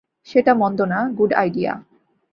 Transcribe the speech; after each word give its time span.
সেটা 0.29 0.51
মন্দ 0.53 0.79
না, 0.81 0.99
গুড 1.17 1.31
আইডিয়া। 1.33 1.73